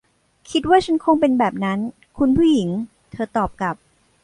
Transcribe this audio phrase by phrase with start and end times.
[0.51, 1.79] คิดว่าฉันคงเป็นแบบนั้น
[2.17, 2.69] คุณผู้หญิง
[3.11, 3.75] เธอตอบกลับ